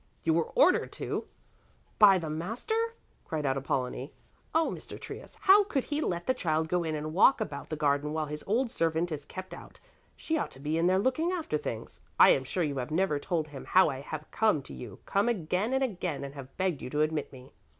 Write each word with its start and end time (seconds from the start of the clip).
You 0.23 0.33
were 0.33 0.45
ordered 0.55 0.91
to? 0.93 1.27
By 1.99 2.17
the 2.17 2.27
master?" 2.27 2.95
cried 3.23 3.45
out 3.45 3.55
Apollonie. 3.55 4.11
"Oh, 4.51 4.71
Mr. 4.75 4.99
Trius, 4.99 5.37
how 5.41 5.65
could 5.65 5.83
he 5.83 6.01
let 6.01 6.25
the 6.25 6.33
child 6.33 6.67
go 6.69 6.83
in 6.83 6.95
and 6.95 7.13
walk 7.13 7.39
about 7.39 7.69
the 7.69 7.75
garden 7.75 8.11
while 8.11 8.25
his 8.25 8.43
old 8.47 8.71
servant 8.71 9.11
is 9.11 9.25
kept 9.25 9.53
out? 9.53 9.79
She 10.17 10.39
ought 10.39 10.49
to 10.53 10.59
be 10.59 10.75
in 10.75 10.87
there 10.87 10.97
looking 10.97 11.31
after 11.31 11.55
things. 11.55 12.01
I 12.19 12.29
am 12.31 12.45
sure 12.45 12.63
you 12.63 12.77
have 12.79 12.89
never 12.89 13.19
told 13.19 13.49
him 13.49 13.63
how 13.63 13.89
I 13.91 13.99
have 13.99 14.25
come 14.31 14.63
to 14.63 14.73
you, 14.73 14.97
come 15.05 15.29
again 15.29 15.71
and 15.71 15.83
again 15.83 16.23
and 16.23 16.33
have 16.33 16.57
begged 16.57 16.81
you 16.81 16.89
to 16.89 17.01
admit 17.03 17.31
me. 17.31 17.53